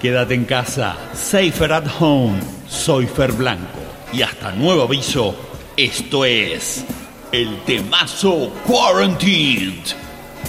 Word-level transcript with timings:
Quédate 0.00 0.34
en 0.34 0.44
casa. 0.44 0.96
Safer 1.14 1.72
at 1.72 1.86
home. 2.00 2.38
Soy 2.68 3.06
Fer 3.06 3.32
Blanco. 3.32 3.78
Y 4.12 4.22
hasta 4.22 4.52
nuevo 4.52 4.82
aviso, 4.82 5.34
esto 5.76 6.24
es 6.24 6.84
el 7.32 7.62
temazo 7.64 8.52
Quarantined. 8.66 9.84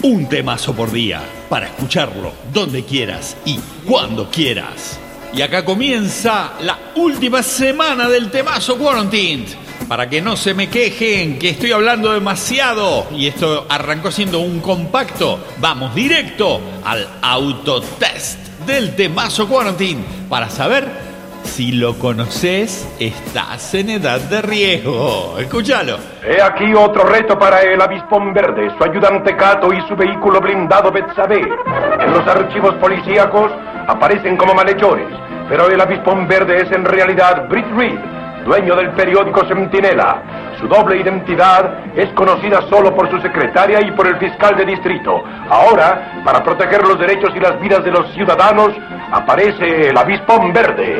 Un 0.04 0.28
temazo 0.30 0.75
por 0.75 0.92
día 0.92 1.21
para 1.50 1.68
escucharlo 1.68 2.34
donde 2.54 2.84
quieras 2.84 3.36
y 3.46 3.57
cuando 3.86 4.30
quieras. 4.30 5.00
Y 5.34 5.42
acá 5.42 5.66
comienza 5.66 6.54
la 6.61 6.78
última 6.96 7.42
semana 7.42 8.07
del 8.10 8.29
temazo 8.29 8.78
Quarantined. 8.78 9.67
Para 9.88 10.10
que 10.10 10.22
no 10.22 10.36
se 10.36 10.54
me 10.54 10.70
quejen 10.70 11.40
que 11.40 11.50
estoy 11.50 11.72
hablando 11.72 12.11
demasiado 12.11 13.07
y 13.11 13.28
esto 13.28 13.66
arrancó 13.70 14.11
siendo 14.11 14.39
un 14.39 14.60
compacto, 14.60 15.39
vamos 15.60 15.96
directo 15.96 16.60
al 16.84 17.07
autotest 17.21 18.38
del 18.66 18.96
temazo 18.97 19.47
Quarantine 19.47 20.04
para 20.30 20.50
saber 20.50 21.08
si 21.47 21.71
lo 21.71 21.97
conoces, 21.97 22.86
estás 23.00 23.74
en 23.74 23.89
edad 23.89 24.20
de 24.20 24.42
riesgo. 24.42 25.38
Escúchalo. 25.39 25.97
He 26.22 26.42
aquí 26.42 26.74
otro 26.74 27.04
reto 27.04 27.39
para 27.39 27.61
el 27.61 27.82
avispón 27.82 28.33
verde, 28.33 28.69
su 28.78 28.83
ayudante 28.83 29.36
Cato 29.38 29.72
y 29.72 29.82
su 29.88 29.96
vehículo 29.96 30.42
blindado 30.42 30.92
Betsabé. 30.92 31.39
En 31.39 32.11
los 32.11 32.28
archivos 32.28 32.75
policíacos 32.75 33.52
aparecen 33.88 34.36
como 34.36 34.53
malhechores, 34.53 35.08
pero 35.47 35.69
el 35.69 35.80
avispón 35.80 36.28
verde 36.28 36.64
es 36.64 36.72
en 36.73 36.83
realidad 36.83 37.47
Britt 37.47 37.67
Reed, 37.78 38.17
dueño 38.47 38.75
del 38.78 38.92
periódico 38.92 39.45
Centinela. 39.45 40.55
Su 40.59 40.67
doble 40.67 40.97
identidad 40.97 41.95
es 41.95 42.09
conocida 42.14 42.61
solo 42.69 42.95
por 42.95 43.09
su 43.11 43.19
secretaria 43.19 43.81
y 43.81 43.92
por 43.92 44.08
el 44.08 44.17
fiscal 44.17 44.55
de 44.55 44.66
distrito. 44.66 45.22
Ahora, 45.49 46.22
para 46.23 46.44
proteger 46.44 46.81
los 46.88 46.97
derechos 46.97 47.31
y 47.35 47.39
las 47.39 47.59
vidas 47.59 47.83
de 47.83 47.91
los 47.91 48.11
ciudadanos, 48.13 48.72
aparece 49.11 49.89
el 49.89 49.97
avispón 49.97 50.53
verde. 50.53 50.97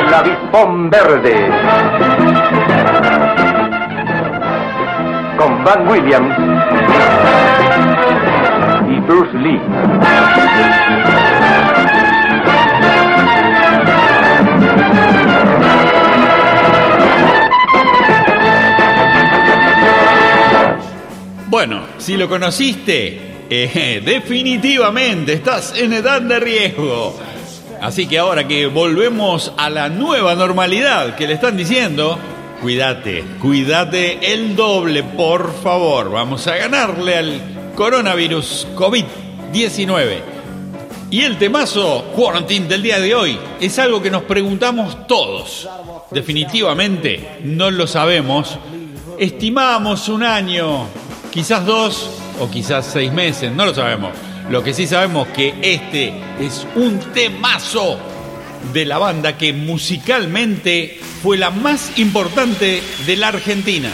El 0.00 0.14
avispón 0.14 0.90
verde. 0.90 1.50
Con 5.36 5.64
Van 5.64 5.88
Williams 5.88 7.17
Bruce. 9.32 9.60
Bueno, 21.46 21.82
si 21.98 22.16
lo 22.16 22.28
conociste, 22.28 23.46
eh, 23.50 24.02
definitivamente 24.04 25.32
estás 25.32 25.76
en 25.78 25.92
edad 25.92 26.20
de 26.20 26.40
riesgo. 26.40 27.18
Así 27.80 28.06
que 28.06 28.18
ahora 28.18 28.46
que 28.46 28.66
volvemos 28.66 29.52
a 29.56 29.70
la 29.70 29.88
nueva 29.88 30.34
normalidad 30.34 31.14
que 31.16 31.26
le 31.26 31.34
están 31.34 31.56
diciendo, 31.56 32.18
cuídate, 32.60 33.24
cuídate 33.40 34.32
el 34.32 34.56
doble, 34.56 35.02
por 35.02 35.54
favor. 35.62 36.10
Vamos 36.10 36.46
a 36.48 36.56
ganarle 36.56 37.16
al 37.16 37.57
coronavirus 37.78 38.66
COVID-19. 38.74 40.18
Y 41.12 41.20
el 41.20 41.38
temazo 41.38 42.06
quarantine 42.12 42.66
del 42.66 42.82
día 42.82 42.98
de 42.98 43.14
hoy 43.14 43.38
es 43.60 43.78
algo 43.78 44.02
que 44.02 44.10
nos 44.10 44.24
preguntamos 44.24 45.06
todos. 45.06 45.68
Definitivamente 46.10 47.38
no 47.44 47.70
lo 47.70 47.86
sabemos. 47.86 48.58
Estimamos 49.16 50.08
un 50.08 50.24
año, 50.24 50.88
quizás 51.30 51.64
dos 51.64 52.10
o 52.40 52.50
quizás 52.50 52.84
seis 52.84 53.12
meses, 53.12 53.52
no 53.52 53.64
lo 53.64 53.72
sabemos. 53.72 54.10
Lo 54.50 54.64
que 54.64 54.74
sí 54.74 54.88
sabemos 54.88 55.28
que 55.28 55.54
este 55.62 56.12
es 56.40 56.66
un 56.74 56.98
temazo 57.14 57.96
de 58.72 58.86
la 58.86 58.98
banda 58.98 59.38
que 59.38 59.52
musicalmente 59.52 60.98
fue 61.22 61.38
la 61.38 61.50
más 61.50 61.96
importante 61.96 62.82
de 63.06 63.16
la 63.16 63.28
Argentina. 63.28 63.92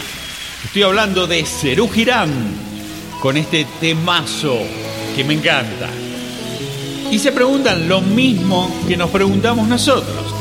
Estoy 0.63 0.81
hablando 0.81 1.27
de 1.27 1.45
Cerú 1.45 1.87
Girán 1.87 2.64
con 3.25 3.37
este 3.37 3.65
temazo 3.79 4.59
que 5.15 5.23
me 5.23 5.33
encanta. 5.33 5.89
Y 7.09 7.17
se 7.17 7.31
preguntan 7.31 7.89
lo 7.89 7.99
mismo 7.99 8.71
que 8.87 8.95
nos 8.95 9.09
preguntamos 9.09 9.67
nosotros. 9.67 10.31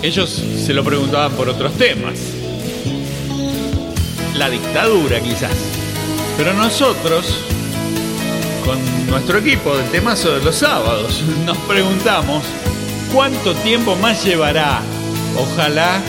Ellos 0.00 0.42
se 0.56 0.72
lo 0.72 0.82
preguntaban 0.82 1.32
por 1.32 1.50
otros 1.50 1.74
temas. 1.74 2.18
La 4.36 4.48
dictadura 4.48 5.20
quizás. 5.20 5.52
Pero 6.38 6.54
nosotros, 6.54 7.26
con 8.64 8.78
nuestro 9.10 9.36
equipo 9.36 9.76
del 9.76 9.90
temazo 9.90 10.32
de 10.32 10.42
los 10.42 10.56
sábados, 10.56 11.22
nos 11.44 11.58
preguntamos 11.58 12.42
cuánto 13.12 13.54
tiempo 13.56 13.96
más 13.96 14.24
llevará. 14.24 14.80
Ojalá 15.36 16.00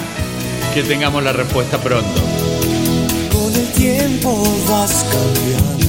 que 0.74 0.82
tengamos 0.84 1.26
la 1.26 1.34
respuesta 1.34 1.78
pronto. 1.78 2.22
Con 3.34 3.54
el 3.54 3.68
tiempo 3.74 4.42
vas 4.70 5.06
cambiando. 5.12 5.81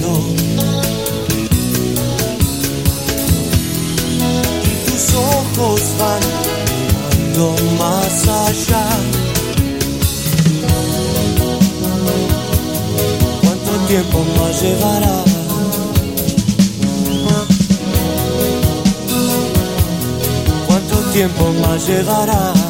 Más 7.79 8.29
allá. 8.29 8.87
¿Cuánto 13.43 13.73
tiempo 13.89 14.25
más 14.39 14.63
llevará? 14.63 15.25
¿Cuánto 20.67 20.97
tiempo 21.13 21.53
más 21.63 21.87
llevará? 21.87 22.62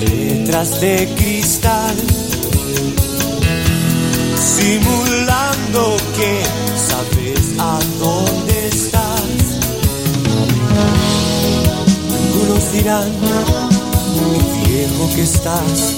Letras 0.00 0.80
de 0.80 1.06
cristal, 1.14 1.94
simulando 4.34 5.98
que 6.16 6.42
sabes 6.74 7.52
a 7.58 7.78
dónde 7.98 8.68
estás. 8.68 9.20
Algunos 12.14 12.72
dirán, 12.72 13.12
qué 14.14 14.68
viejo 14.70 15.10
que 15.14 15.22
estás. 15.22 15.94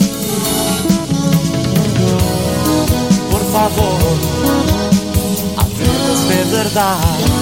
Por 3.30 3.44
favor, 3.52 4.16
háblanos 5.58 6.28
de 6.28 6.56
verdad. 6.56 7.41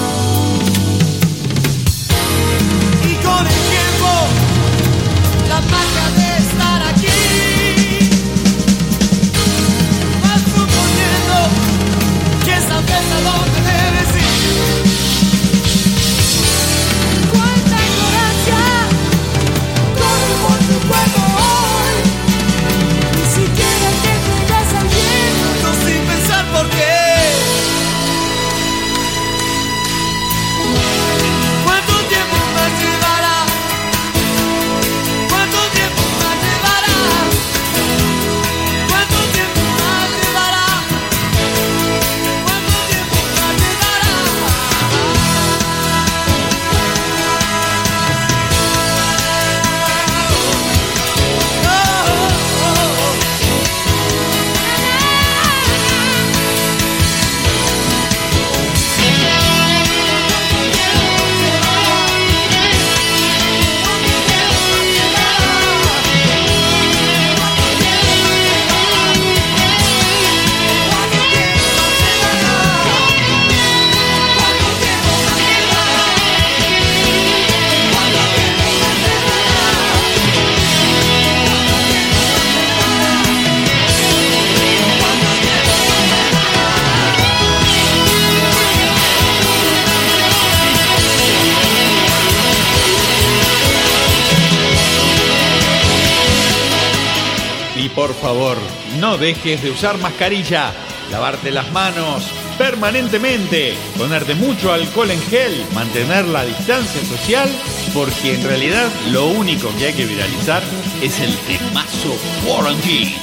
Por 97.89 98.13
favor, 98.13 98.57
no 98.99 99.17
dejes 99.17 99.61
de 99.63 99.71
usar 99.71 99.97
mascarilla, 99.97 100.71
lavarte 101.11 101.51
las 101.51 101.71
manos 101.71 102.23
permanentemente, 102.57 103.73
ponerte 103.97 104.35
mucho 104.35 104.71
alcohol 104.71 105.09
en 105.09 105.21
gel, 105.23 105.65
mantener 105.73 106.25
la 106.25 106.45
distancia 106.45 107.03
social, 107.05 107.49
porque 107.93 108.35
en 108.35 108.43
realidad 108.43 108.87
lo 109.09 109.27
único 109.27 109.75
que 109.77 109.87
hay 109.87 109.93
que 109.93 110.05
viralizar 110.05 110.61
es 111.01 111.19
el 111.19 111.35
temazo 111.37 112.15
Quarantine. 112.45 113.17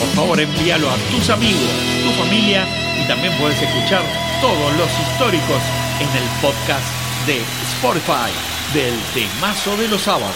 Por 0.00 0.08
favor, 0.16 0.40
envíalo 0.40 0.90
a 0.90 0.96
tus 1.12 1.30
amigos, 1.30 1.70
tu 2.04 2.10
familia 2.22 2.66
y 3.00 3.06
también 3.06 3.32
puedes 3.38 3.60
escuchar 3.62 4.02
todos 4.40 4.76
los 4.76 4.90
históricos 5.00 5.62
en 6.00 6.08
el 6.08 6.28
podcast 6.42 6.86
de 7.26 7.40
Spotify 7.74 8.32
del 8.74 8.94
temazo 9.14 9.76
de 9.76 9.88
los 9.88 10.02
sábados. 10.02 10.34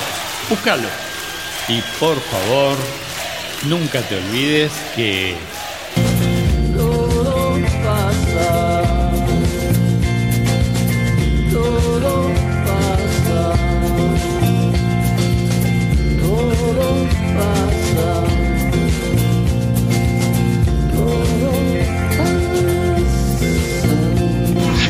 Búscalo. 0.49 0.89
Y 1.69 1.81
por 1.99 2.21
favor, 2.21 2.77
nunca 3.65 4.01
te 4.03 4.17
olvides 4.17 4.73
que 4.97 5.35
Todo 6.77 7.59
pasa. 7.85 8.83
Todo 11.53 12.31
pasa. 12.67 13.55
Todo 16.21 17.09
pasa. 17.37 18.11
Todo 20.93 21.51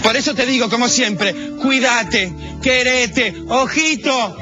Por 0.02 0.16
eso 0.16 0.34
te 0.34 0.46
digo, 0.46 0.68
como 0.70 0.88
siempre, 0.88 1.34
cuídate, 1.60 2.32
querete, 2.62 3.34
ojito. 3.48 4.36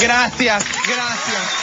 Gracias, 0.00 0.64
gracias. 0.86 1.61